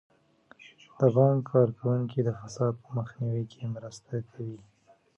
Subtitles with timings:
[0.99, 4.59] د بانک کارکوونکي د فساد په مخنیوي کې مرسته کوي.